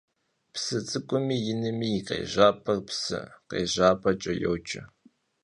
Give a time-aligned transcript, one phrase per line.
[0.53, 4.81] Psı ts'ık'umi yinmi yi khêjap'em psı khêjjap'eç'e yoce.